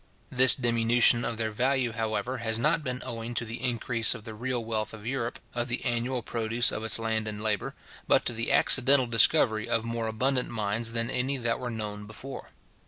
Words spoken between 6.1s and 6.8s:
produce